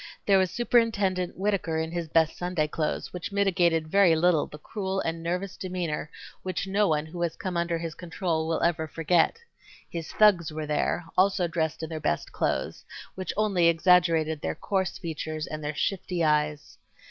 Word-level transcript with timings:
There 0.25 0.39
was 0.39 0.49
Superintendent 0.49 1.37
Whittaker 1.37 1.77
in 1.77 1.91
his 1.91 2.07
best 2.07 2.35
Sunday 2.35 2.67
clothes, 2.67 3.13
which 3.13 3.31
mitigated 3.31 3.87
very 3.87 4.15
little 4.15 4.47
the 4.47 4.57
cruel 4.57 4.99
and 5.01 5.21
nervous 5.21 5.57
demeanor 5.57 6.09
which 6.41 6.65
no 6.65 6.87
one 6.87 7.05
who 7.05 7.21
has 7.21 7.35
come 7.35 7.55
under 7.55 7.77
his 7.77 7.93
control 7.93 8.47
will 8.47 8.63
ever 8.63 8.87
forget. 8.87 9.37
His 9.91 10.11
thugs 10.11 10.51
were 10.51 10.65
there, 10.65 11.05
also 11.15 11.47
dressed 11.47 11.83
in 11.83 11.89
their 11.91 11.99
best 11.99 12.31
clothes, 12.31 12.83
which 13.13 13.31
only 13.37 13.67
exaggerated 13.67 14.41
their 14.41 14.55
coarse 14.55 14.97
features 14.97 15.45
and 15.45 15.63
their 15.63 15.75
shifty 15.75 16.23
eyes. 16.23 16.79